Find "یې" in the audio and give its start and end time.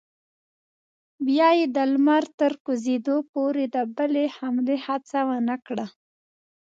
1.57-1.65